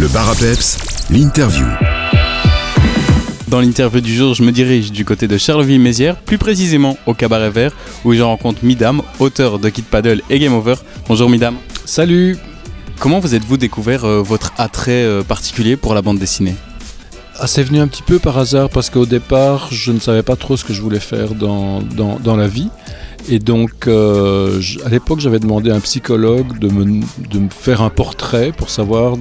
Le 0.00 0.08
bar 0.08 0.30
à 0.30 0.34
peps, 0.34 0.78
l'interview. 1.10 1.66
Dans 3.48 3.60
l'interview 3.60 4.00
du 4.00 4.14
jour, 4.14 4.32
je 4.32 4.42
me 4.42 4.50
dirige 4.50 4.92
du 4.92 5.04
côté 5.04 5.28
de 5.28 5.36
Charleville-Mézières, 5.36 6.16
plus 6.16 6.38
précisément 6.38 6.96
au 7.04 7.12
Cabaret 7.12 7.50
Vert, 7.50 7.76
où 8.06 8.14
je 8.14 8.22
rencontre 8.22 8.64
Midam, 8.64 9.02
auteur 9.18 9.58
de 9.58 9.68
Kid 9.68 9.84
Paddle 9.84 10.22
et 10.30 10.38
Game 10.38 10.54
Over. 10.54 10.76
Bonjour 11.06 11.28
Midam. 11.28 11.56
Salut 11.84 12.38
Comment 12.98 13.18
vous 13.18 13.34
êtes-vous 13.34 13.58
découvert 13.58 14.06
euh, 14.06 14.22
votre 14.22 14.54
attrait 14.56 15.04
euh, 15.04 15.22
particulier 15.22 15.76
pour 15.76 15.92
la 15.92 16.00
bande 16.00 16.18
dessinée? 16.18 16.54
Ah, 17.38 17.46
C'est 17.46 17.62
venu 17.62 17.80
un 17.80 17.86
petit 17.86 18.02
peu 18.02 18.18
par 18.18 18.38
hasard 18.38 18.70
parce 18.70 18.88
qu'au 18.88 19.04
départ, 19.04 19.68
je 19.70 19.92
ne 19.92 20.00
savais 20.00 20.22
pas 20.22 20.36
trop 20.36 20.56
ce 20.56 20.64
que 20.64 20.72
je 20.72 20.80
voulais 20.80 20.98
faire 20.98 21.34
dans, 21.34 21.82
dans, 21.82 22.36
la 22.36 22.48
vie. 22.48 22.70
Et 23.30 23.38
donc, 23.38 23.86
euh, 23.86 24.60
à 24.84 24.90
l'époque, 24.90 25.20
j'avais 25.20 25.38
demandé 25.38 25.70
à 25.70 25.76
un 25.76 25.80
psychologue 25.80 26.58
de 26.58 26.68
me, 26.68 27.00
faire 27.48 27.80
un 27.80 27.88
portrait 27.90 28.52
pour 28.52 28.68
savoir 28.68 29.16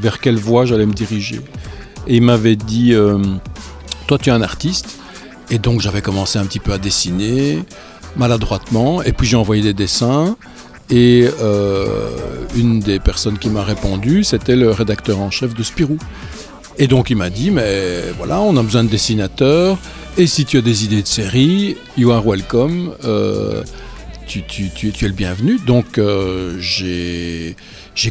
vers 0.00 0.20
quelle 0.20 0.36
voie 0.36 0.66
j'allais 0.66 0.86
me 0.86 0.92
diriger. 0.92 1.40
Et 2.06 2.16
il 2.16 2.22
m'avait 2.22 2.56
dit, 2.56 2.94
toi 4.06 4.18
tu 4.18 4.30
es 4.30 4.32
un 4.32 4.42
artiste. 4.42 4.98
Et 5.50 5.58
donc 5.58 5.80
j'avais 5.80 6.02
commencé 6.02 6.38
un 6.38 6.44
petit 6.44 6.58
peu 6.58 6.72
à 6.72 6.78
dessiner, 6.78 7.62
maladroitement, 8.16 9.02
et 9.02 9.12
puis 9.12 9.26
j'ai 9.26 9.36
envoyé 9.36 9.62
des 9.62 9.74
dessins. 9.74 10.36
Et 10.90 11.28
euh, 11.40 11.86
une 12.54 12.78
des 12.80 13.00
personnes 13.00 13.38
qui 13.38 13.48
m'a 13.48 13.64
répondu, 13.64 14.22
c'était 14.22 14.56
le 14.56 14.70
rédacteur 14.70 15.20
en 15.20 15.30
chef 15.30 15.54
de 15.54 15.62
Spirou. 15.62 15.98
Et 16.78 16.88
donc 16.88 17.08
il 17.10 17.16
m'a 17.16 17.30
dit, 17.30 17.50
mais 17.50 18.02
voilà, 18.18 18.40
on 18.40 18.56
a 18.56 18.62
besoin 18.62 18.84
de 18.84 18.90
dessinateurs, 18.90 19.78
et 20.18 20.26
si 20.26 20.44
tu 20.44 20.58
as 20.58 20.62
des 20.62 20.84
idées 20.84 21.02
de 21.02 21.06
série, 21.06 21.76
you 21.96 22.10
are 22.10 22.26
welcome, 22.26 22.92
euh, 23.04 23.62
tu, 24.26 24.40
es 24.40 25.06
le 25.06 25.12
bienvenu. 25.12 25.58
Donc 25.66 25.98
euh, 25.98 26.56
j'ai 26.58 27.54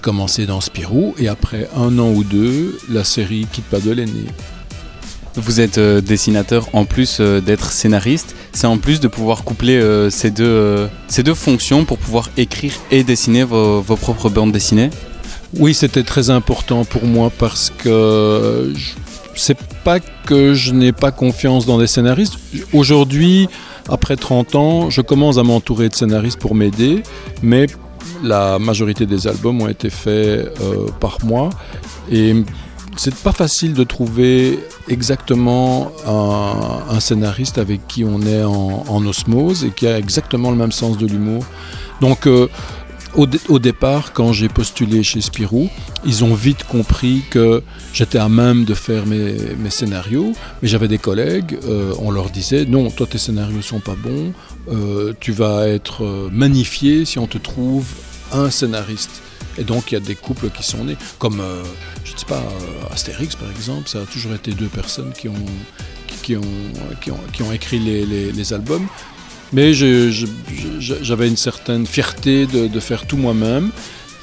commencé 0.01 0.47
dans 0.47 0.61
Spirou, 0.61 1.13
et 1.19 1.27
après 1.27 1.69
un 1.75 1.99
an 1.99 2.11
ou 2.11 2.23
deux, 2.23 2.77
la 2.89 3.03
série 3.03 3.45
Kid 3.51 3.63
Paddle 3.65 3.99
est 3.99 4.05
née. 4.05 4.31
Vous 5.35 5.59
êtes 5.59 5.77
euh, 5.77 6.01
dessinateur 6.01 6.69
en 6.73 6.85
plus 6.85 7.19
d'être 7.19 7.71
scénariste. 7.71 8.35
C'est 8.51 8.67
en 8.67 8.77
plus 8.77 8.99
de 8.99 9.07
pouvoir 9.07 9.43
coupler 9.43 9.79
ces, 10.09 10.31
deux, 10.31 10.87
ces 11.07 11.21
deux 11.21 11.33
fonctions 11.33 11.85
pour 11.85 11.99
pouvoir 11.99 12.31
écrire 12.37 12.73
et 12.89 13.03
dessiner 13.03 13.43
vos, 13.43 13.83
propres 13.83 14.29
bandes 14.29 14.51
dessinées? 14.51 14.89
Oui, 15.57 15.73
c'était 15.73 16.03
très 16.03 16.29
important 16.29 16.85
pour 16.85 17.05
moi 17.05 17.31
parce 17.37 17.71
que 17.77 18.73
c'est 19.35 19.57
pas 19.83 19.99
que 19.99 20.53
je 20.53 20.73
n'ai 20.73 20.91
pas 20.91 21.11
confiance 21.11 21.65
dans 21.65 21.77
des 21.77 21.87
scénaristes. 21.87 22.37
Aujourd'hui, 22.73 23.47
après 23.89 24.15
30 24.15 24.55
ans, 24.55 24.89
je 24.89 25.01
commence 25.01 25.37
à 25.37 25.43
m'entourer 25.43 25.89
de 25.89 25.95
scénaristes 25.95 26.39
pour 26.39 26.55
m'aider, 26.55 27.03
mais 27.41 27.67
la 28.23 28.59
majorité 28.59 29.05
des 29.05 29.27
albums 29.27 29.61
ont 29.61 29.67
été 29.67 29.89
faits 29.89 30.51
par 30.99 31.19
moi. 31.23 31.49
Et 32.11 32.35
c'est 32.97 33.15
pas 33.15 33.31
facile 33.31 33.73
de 33.73 33.83
trouver 33.83 34.59
exactement 34.87 35.91
un, 36.07 36.99
scénariste 36.99 37.57
avec 37.57 37.87
qui 37.87 38.03
on 38.05 38.21
est 38.21 38.43
en, 38.43 39.05
osmose 39.05 39.65
et 39.65 39.71
qui 39.71 39.87
a 39.87 39.97
exactement 39.99 40.49
le 40.49 40.57
même 40.57 40.71
sens 40.71 40.97
de 40.97 41.05
l'humour. 41.05 41.43
Donc, 42.01 42.27
euh, 42.27 42.47
au, 43.17 43.59
départ, 43.59 44.13
quand 44.13 44.33
j'ai 44.33 44.49
postulé 44.49 45.03
chez 45.03 45.21
Spirou, 45.21 45.69
ils 46.05 46.23
ont 46.23 46.33
vite 46.33 46.63
compris 46.65 47.23
que 47.29 47.63
j'étais 47.93 48.17
à 48.17 48.29
même 48.29 48.65
de 48.65 48.73
faire 48.73 49.05
mes, 49.05 49.35
scénarios, 49.69 50.33
mais 50.61 50.67
j'avais 50.67 50.87
des 50.87 50.97
collègues, 50.97 51.57
euh, 51.65 51.93
on 51.99 52.11
leur 52.11 52.29
disait 52.29 52.65
non, 52.65 52.89
toi 52.89 53.07
tes 53.07 53.17
scénarios 53.17 53.61
sont 53.61 53.79
pas 53.79 53.95
bons, 53.95 54.33
euh, 54.69 55.13
tu 55.19 55.31
vas 55.31 55.67
être 55.67 56.29
magnifié 56.31 57.05
si 57.05 57.19
on 57.19 57.27
te 57.27 57.37
trouve 57.37 57.85
un 58.31 58.49
scénariste. 58.49 59.21
Et 59.57 59.63
donc 59.63 59.91
il 59.91 59.95
y 59.95 59.97
a 59.97 60.01
des 60.01 60.15
couples 60.15 60.49
qui 60.49 60.63
sont 60.63 60.83
nés, 60.83 60.97
comme, 61.17 61.39
euh, 61.39 61.63
je 62.03 62.13
ne 62.13 62.27
pas, 62.27 62.39
euh, 62.39 62.93
Astérix 62.93 63.35
par 63.35 63.49
exemple, 63.51 63.87
ça 63.87 63.99
a 64.01 64.05
toujours 64.05 64.33
été 64.33 64.51
deux 64.51 64.67
personnes 64.67 65.13
qui 65.13 65.27
ont, 65.29 65.35
écrit 67.53 67.79
les, 67.79 68.53
albums. 68.53 68.87
Mais 69.53 69.73
j'avais 69.73 71.27
une 71.27 71.37
certaine 71.37 71.85
fierté 71.85 72.45
de, 72.45 72.79
faire 72.79 73.05
tout 73.05 73.17
moi-même. 73.17 73.71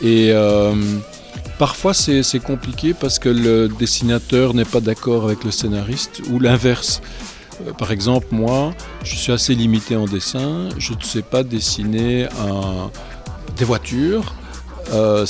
Et 0.02 0.30
euh, 0.30 0.74
parfois 1.58 1.94
c'est 1.94 2.42
compliqué 2.42 2.94
parce 2.94 3.18
que 3.18 3.28
le 3.28 3.68
dessinateur 3.68 4.54
n'est 4.54 4.64
pas 4.64 4.80
d'accord 4.80 5.24
avec 5.24 5.44
le 5.44 5.50
scénariste 5.50 6.22
ou 6.30 6.40
l'inverse. 6.40 7.00
Par 7.78 7.92
exemple, 7.92 8.26
moi, 8.32 8.74
je 9.04 9.14
suis 9.14 9.30
assez 9.30 9.54
limité 9.54 9.94
en 9.94 10.06
dessin. 10.06 10.68
Je 10.78 10.94
ne 10.94 11.02
sais 11.02 11.22
pas 11.22 11.42
dessiner 11.44 12.26
des 13.56 13.64
voitures. 13.64 14.34
Euh, 14.92 15.24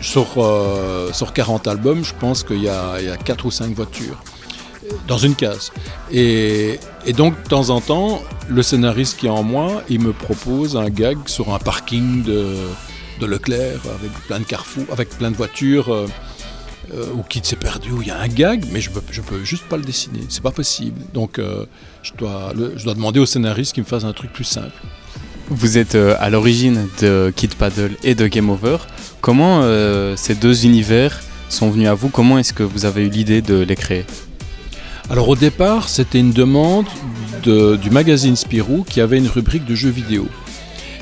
sur, 0.00 0.34
40 1.34 1.66
euh, 1.66 1.70
albums, 1.70 2.04
je 2.04 2.14
pense 2.14 2.42
qu'il 2.42 2.62
y, 2.62 2.68
a 2.68 3.16
4 3.24 3.44
ou 3.44 3.50
5 3.50 3.72
voitures 3.74 4.22
dans 5.06 5.18
une 5.18 5.34
case. 5.34 5.72
Et, 6.12 6.78
donc, 7.16 7.40
de 7.42 7.48
temps 7.48 7.70
en 7.70 7.80
temps, 7.80 8.22
le 8.48 8.62
scénariste 8.62 9.18
qui 9.18 9.26
est 9.26 9.30
en 9.30 9.42
moi, 9.42 9.82
il 9.88 10.00
me 10.00 10.12
propose 10.12 10.76
un 10.76 10.88
gag 10.88 11.18
sur 11.26 11.54
un 11.54 11.58
parking 11.58 12.22
de, 12.22 12.54
Leclerc 13.20 13.80
avec 13.94 14.10
plein 14.26 14.38
de 14.38 14.44
carrefours, 14.44 14.86
avec 14.90 15.10
plein 15.10 15.30
de 15.30 15.36
voitures. 15.36 15.92
Euh, 15.92 16.06
où 17.14 17.22
qui 17.22 17.40
s'est 17.44 17.54
perdu, 17.54 17.92
où 17.92 18.02
il 18.02 18.08
y 18.08 18.10
a 18.10 18.18
un 18.18 18.26
gag, 18.26 18.64
mais 18.72 18.80
je 18.80 18.90
peux, 18.90 19.00
peux 19.00 19.44
juste 19.44 19.62
pas 19.68 19.76
le 19.76 19.84
dessiner. 19.84 20.22
C'est 20.28 20.42
pas 20.42 20.50
possible. 20.50 21.00
Donc, 21.14 21.40
je, 22.02 22.12
dois 22.14 22.52
je 22.74 22.82
dois 22.82 22.94
demander 22.94 23.20
au 23.20 23.26
scénariste 23.26 23.74
qu'il 23.74 23.84
me 23.84 23.88
fasse 23.88 24.02
un 24.02 24.12
truc 24.12 24.32
plus 24.32 24.42
simple. 24.42 24.72
Vous 25.50 25.78
êtes 25.78 25.96
euh, 25.96 26.14
à 26.20 26.30
l'origine 26.30 26.86
de 27.00 27.32
Kid 27.34 27.56
Paddle 27.56 27.96
et 28.04 28.14
de 28.14 28.28
Game 28.28 28.50
Over. 28.50 28.76
Comment 29.20 29.62
euh, 29.62 30.14
ces 30.14 30.36
deux 30.36 30.64
univers 30.64 31.20
sont 31.48 31.70
venus 31.70 31.88
à 31.88 31.94
vous? 31.94 32.08
Comment 32.08 32.38
est-ce 32.38 32.52
que 32.52 32.62
vous 32.62 32.84
avez 32.84 33.04
eu 33.04 33.08
l'idée 33.08 33.42
de 33.42 33.56
les 33.56 33.74
créer? 33.74 34.04
Alors 35.10 35.28
au 35.28 35.34
départ, 35.34 35.88
c'était 35.88 36.20
une 36.20 36.32
demande 36.32 36.86
du 37.42 37.90
magazine 37.90 38.36
Spirou 38.36 38.84
qui 38.88 39.00
avait 39.00 39.18
une 39.18 39.26
rubrique 39.26 39.64
de 39.64 39.74
jeux 39.74 39.90
vidéo. 39.90 40.28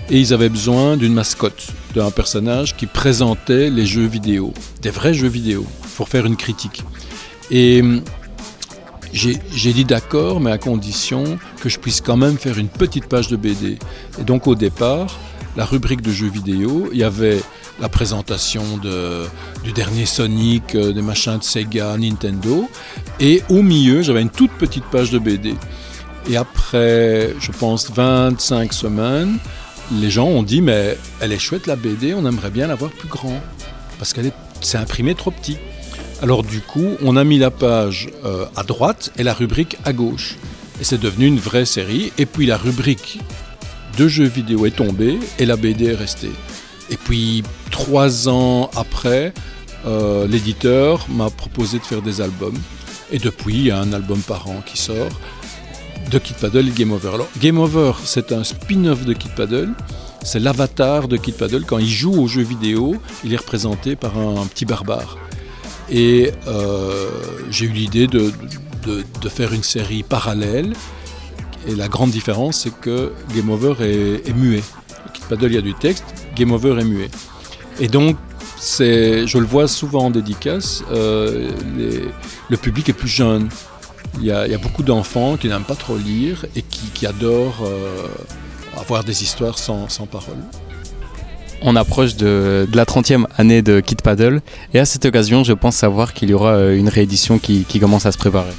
Et 0.08 0.18
ils 0.18 0.32
avaient 0.32 0.48
besoin 0.48 0.96
d'une 0.96 1.12
mascotte, 1.12 1.66
d'un 1.94 2.10
personnage 2.10 2.74
qui 2.74 2.86
présentait 2.86 3.68
les 3.68 3.84
jeux 3.84 4.06
vidéo, 4.06 4.54
des 4.80 4.88
vrais 4.88 5.12
jeux 5.12 5.28
vidéo, 5.28 5.66
pour 5.96 6.08
faire 6.08 6.24
une 6.24 6.36
critique. 6.36 6.82
Et 7.50 7.82
j'ai 9.12 9.72
dit 9.74 9.84
d'accord, 9.84 10.40
mais 10.40 10.52
à 10.52 10.58
condition 10.58 11.38
que 11.60 11.68
je 11.68 11.78
puisse 11.78 12.00
quand 12.00 12.16
même 12.16 12.38
faire 12.38 12.56
une 12.56 12.68
petite 12.68 13.08
page 13.08 13.28
de 13.28 13.36
BD. 13.36 13.78
Et 14.18 14.24
donc 14.24 14.46
au 14.46 14.54
départ, 14.54 15.18
la 15.54 15.66
rubrique 15.66 16.00
de 16.00 16.12
jeux 16.12 16.30
vidéo, 16.30 16.88
il 16.92 16.98
y 16.98 17.04
avait 17.04 17.42
la 17.80 17.88
présentation 17.88 18.62
du 19.64 19.72
dernier 19.72 20.06
Sonic, 20.06 20.74
euh, 20.74 20.92
des 20.92 21.02
machins 21.02 21.38
de 21.38 21.44
Sega, 21.44 21.96
Nintendo, 21.96 22.68
et 23.20 23.42
au 23.48 23.62
milieu, 23.62 24.02
j'avais 24.02 24.22
une 24.22 24.30
toute 24.30 24.52
petite 24.52 24.84
page 24.84 25.10
de 25.10 25.18
BD. 25.18 25.54
Et 26.28 26.36
après, 26.36 27.34
je 27.40 27.52
pense, 27.52 27.90
25 27.90 28.72
semaines, 28.72 29.38
les 29.92 30.10
gens 30.10 30.26
ont 30.26 30.42
dit, 30.42 30.60
mais 30.60 30.98
elle 31.20 31.32
est 31.32 31.38
chouette 31.38 31.66
la 31.66 31.76
BD, 31.76 32.14
on 32.14 32.26
aimerait 32.26 32.50
bien 32.50 32.66
la 32.66 32.74
voir 32.74 32.90
plus 32.90 33.08
grand, 33.08 33.40
parce 33.98 34.12
qu'elle 34.12 34.26
est, 34.26 34.34
imprimé 34.74 35.14
trop 35.14 35.30
petit. 35.30 35.56
Alors 36.20 36.42
du 36.42 36.60
coup, 36.60 36.96
on 37.04 37.16
a 37.16 37.22
mis 37.22 37.38
la 37.38 37.52
page 37.52 38.10
euh, 38.24 38.44
à 38.56 38.64
droite 38.64 39.12
et 39.16 39.22
la 39.22 39.32
rubrique 39.32 39.78
à 39.84 39.92
gauche. 39.92 40.36
Et 40.80 40.84
c'est 40.84 40.98
devenu 40.98 41.26
une 41.26 41.38
vraie 41.38 41.64
série. 41.64 42.12
Et 42.18 42.26
puis 42.26 42.44
la 42.46 42.56
rubrique 42.56 43.20
de 43.96 44.08
jeux 44.08 44.26
vidéo 44.26 44.66
est 44.66 44.76
tombée 44.76 45.18
et 45.38 45.46
la 45.46 45.56
BD 45.56 45.86
est 45.86 45.94
restée. 45.94 46.32
Et 46.90 46.96
puis 46.96 47.42
trois 47.70 48.28
ans 48.28 48.70
après, 48.76 49.32
euh, 49.86 50.26
l'éditeur 50.26 51.06
m'a 51.08 51.30
proposé 51.30 51.78
de 51.78 51.84
faire 51.84 52.02
des 52.02 52.20
albums. 52.20 52.58
Et 53.10 53.18
depuis, 53.18 53.54
il 53.54 53.66
y 53.66 53.70
a 53.70 53.78
un 53.78 53.92
album 53.92 54.20
par 54.20 54.48
an 54.48 54.62
qui 54.64 54.76
sort 54.76 55.08
de 56.10 56.18
Kid 56.18 56.36
Paddle 56.36 56.68
et 56.68 56.72
Game 56.72 56.92
Over. 56.92 57.14
Alors, 57.14 57.28
Game 57.38 57.58
Over, 57.58 57.92
c'est 58.04 58.32
un 58.32 58.44
spin-off 58.44 59.04
de 59.04 59.12
Kid 59.12 59.32
Paddle. 59.34 59.70
C'est 60.22 60.40
l'avatar 60.40 61.08
de 61.08 61.16
Kid 61.16 61.34
Paddle. 61.36 61.64
Quand 61.64 61.78
il 61.78 61.88
joue 61.88 62.12
aux 62.12 62.28
jeux 62.28 62.42
vidéo, 62.42 62.96
il 63.24 63.32
est 63.32 63.36
représenté 63.36 63.96
par 63.96 64.18
un 64.18 64.46
petit 64.46 64.64
barbare. 64.64 65.16
Et 65.90 66.32
euh, 66.46 67.08
j'ai 67.50 67.66
eu 67.66 67.70
l'idée 67.70 68.06
de, 68.06 68.32
faire 69.28 69.52
une 69.52 69.62
série 69.62 70.02
parallèle. 70.02 70.72
Et 71.68 71.74
la 71.74 71.88
grande 71.88 72.10
différence, 72.10 72.60
c'est 72.62 72.74
que 72.80 73.12
Game 73.34 73.50
Over 73.50 73.74
est, 73.80 74.34
muet. 74.34 74.62
Kid 75.12 75.24
Paddle, 75.28 75.46
il 75.46 75.54
y 75.54 75.58
a 75.58 75.62
du 75.62 75.74
texte, 75.74 76.04
Game 76.34 76.50
Over 76.50 76.80
est 76.80 76.84
muet. 76.84 77.10
Et 77.78 77.88
donc, 77.88 78.16
je 78.60 79.38
le 79.38 79.46
vois 79.46 79.68
souvent 79.68 80.06
en 80.06 80.10
dédicace, 80.10 80.82
euh, 80.90 81.50
le 82.48 82.56
public 82.56 82.88
est 82.88 82.94
plus 82.94 83.08
jeune. 83.08 83.48
Il 84.18 84.24
y 84.24 84.32
a, 84.32 84.58
beaucoup 84.58 84.82
d'enfants 84.82 85.36
qui 85.36 85.48
n'aiment 85.48 85.62
pas 85.62 85.76
trop 85.76 85.96
lire 85.96 86.46
et 86.56 86.62
qui, 86.62 87.06
adorent 87.06 87.64
euh, 87.64 88.06
avoir 88.76 89.04
des 89.04 89.22
histoires 89.22 89.58
sans, 89.58 89.88
sans 89.88 90.06
parole 90.06 90.38
on 91.62 91.76
approche 91.76 92.16
de, 92.16 92.68
la 92.72 92.84
30e 92.84 93.26
année 93.36 93.62
de 93.62 93.80
Kid 93.80 94.02
Paddle 94.02 94.40
et 94.74 94.78
à 94.78 94.84
cette 94.84 95.04
occasion, 95.04 95.44
je 95.44 95.52
pense 95.52 95.76
savoir 95.76 96.14
qu'il 96.14 96.30
y 96.30 96.34
aura 96.34 96.52
euh, 96.52 96.76
une 96.76 96.88
réédition 96.88 97.38
qui, 97.38 97.64
commence 97.80 98.06
à 98.06 98.12
se 98.12 98.18
préparer. 98.18 98.52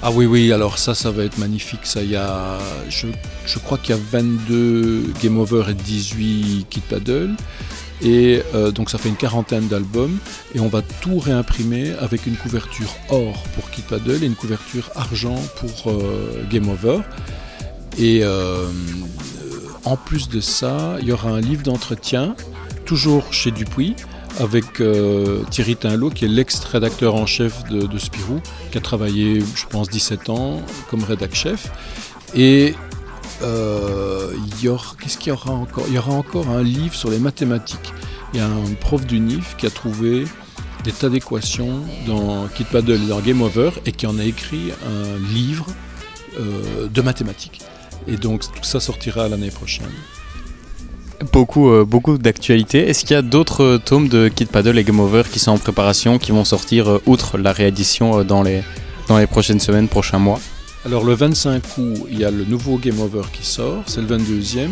Ah 0.00 0.12
oui, 0.12 0.26
oui, 0.26 0.52
alors 0.52 0.78
ça, 0.78 0.94
ça 0.94 1.10
va 1.10 1.24
être 1.24 1.38
magnifique. 1.38 1.80
Ça, 1.84 2.04
y 2.04 2.14
a, 2.14 2.58
je, 2.88 3.58
crois 3.58 3.78
qu'il 3.78 3.96
y 3.96 3.98
a 3.98 4.00
22 4.12 5.12
Game 5.20 5.38
Over 5.38 5.64
et 5.70 5.74
18 5.74 6.66
Kid 6.70 6.82
Paddle. 6.84 7.34
Et 8.00 8.42
euh, 8.54 8.70
donc 8.70 8.90
ça 8.90 8.98
fait 8.98 9.08
une 9.08 9.16
quarantaine 9.16 9.66
d'albums 9.66 10.18
et 10.54 10.60
on 10.60 10.68
va 10.68 10.82
tout 11.00 11.18
réimprimer 11.18 11.94
avec 12.00 12.26
une 12.26 12.36
couverture 12.36 12.94
or 13.08 13.42
pour 13.56 13.70
Kid 13.70 13.84
Paddle 13.86 14.22
et 14.22 14.26
une 14.26 14.36
couverture 14.36 14.88
argent 14.94 15.34
pour 15.56 15.90
euh, 15.90 16.44
Game 16.48 16.68
Over. 16.68 17.00
Et 17.98 18.20
euh, 18.22 18.68
en 19.84 19.96
plus 19.96 20.28
de 20.28 20.40
ça, 20.40 20.96
il 21.00 21.08
y 21.08 21.12
aura 21.12 21.30
un 21.30 21.40
livre 21.40 21.64
d'entretien, 21.64 22.36
toujours 22.84 23.32
chez 23.32 23.50
Dupuis, 23.50 23.96
avec 24.38 24.82
Thierry 25.50 25.76
Tinlot, 25.76 26.10
qui 26.10 26.24
est 26.24 26.28
l'ex-rédacteur 26.28 27.14
en 27.14 27.26
chef 27.26 27.64
de, 27.64 27.98
Spirou, 27.98 28.40
qui 28.70 28.78
a 28.78 28.80
travaillé, 28.80 29.40
je 29.40 29.66
pense, 29.66 29.88
17 29.88 30.30
ans 30.30 30.62
comme 30.90 31.04
rédac 31.04 31.34
chef. 31.34 31.70
Et 32.34 32.74
euh, 33.42 34.32
qu'est-ce 35.00 35.18
qu'il 35.18 35.28
y 35.28 35.32
aura 35.32 35.52
encore? 35.52 35.84
Il 35.88 35.94
y 35.94 35.98
aura 35.98 36.12
encore 36.12 36.48
un 36.48 36.62
livre 36.62 36.94
sur 36.94 37.10
les 37.10 37.18
mathématiques. 37.18 37.92
Il 38.32 38.40
y 38.40 38.42
a 38.42 38.46
un 38.46 38.74
prof 38.80 39.06
du 39.06 39.20
NIF 39.20 39.56
qui 39.56 39.66
a 39.66 39.70
trouvé 39.70 40.24
des 40.84 40.92
tas 40.92 41.08
d'équations 41.08 41.80
dans 42.06 42.46
Kid 42.48 42.66
Paddle 42.66 43.06
dans 43.06 43.20
Game 43.20 43.42
Over 43.42 43.70
et 43.86 43.92
qui 43.92 44.06
en 44.06 44.18
a 44.18 44.24
écrit 44.24 44.72
un 44.86 45.34
livre 45.34 45.66
euh, 46.38 46.88
de 46.88 47.02
mathématiques. 47.02 47.60
Et 48.06 48.16
donc 48.16 48.42
tout 48.42 48.64
ça 48.64 48.80
sortira 48.80 49.28
l'année 49.28 49.50
prochaine. 49.50 49.90
Beaucoup, 51.32 51.68
euh, 51.68 51.84
beaucoup 51.84 52.16
d'actualités. 52.18 52.88
Est-ce 52.88 53.00
qu'il 53.04 53.14
y 53.14 53.18
a 53.18 53.22
d'autres 53.22 53.80
tomes 53.84 54.08
de 54.08 54.28
Kid 54.28 54.48
Paddle 54.48 54.78
et 54.78 54.84
Game 54.84 55.00
Over 55.00 55.22
qui 55.30 55.38
sont 55.38 55.52
en 55.52 55.58
préparation, 55.58 56.18
qui 56.18 56.32
vont 56.32 56.44
sortir 56.44 57.00
outre 57.06 57.38
la 57.38 57.52
réédition 57.52 58.22
dans, 58.24 58.42
les, 58.42 58.62
dans 59.08 59.18
les 59.18 59.26
prochaines 59.26 59.60
semaines, 59.60 59.88
prochains 59.88 60.18
mois? 60.18 60.40
Alors 60.84 61.04
le 61.04 61.14
25 61.14 61.62
août, 61.78 62.06
il 62.10 62.20
y 62.20 62.24
a 62.24 62.30
le 62.30 62.44
nouveau 62.44 62.78
Game 62.78 63.00
Over 63.00 63.22
qui 63.32 63.44
sort, 63.44 63.82
c'est 63.86 64.00
le 64.00 64.06
22e. 64.06 64.68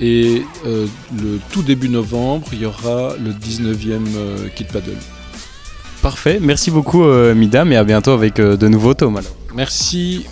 Et 0.00 0.42
euh, 0.66 0.86
le 1.16 1.38
tout 1.52 1.62
début 1.62 1.88
novembre, 1.88 2.46
il 2.52 2.62
y 2.62 2.66
aura 2.66 3.14
le 3.22 3.30
19e 3.30 4.00
euh, 4.16 4.48
Kit 4.54 4.64
Paddle. 4.64 4.98
Parfait, 6.02 6.38
merci 6.40 6.70
beaucoup 6.70 7.04
euh, 7.04 7.34
Midam 7.34 7.72
et 7.72 7.76
à 7.76 7.84
bientôt 7.84 8.10
avec 8.10 8.36
de 8.36 8.68
nouveaux 8.68 8.94
tomes 8.94 9.20
Merci. 9.54 10.26